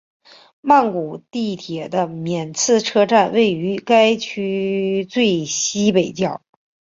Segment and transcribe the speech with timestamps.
[0.61, 6.41] 曼谷地铁的挽赐车站位于该区最西北角。